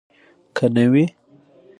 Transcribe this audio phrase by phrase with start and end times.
[0.55, 1.05] که نه وي.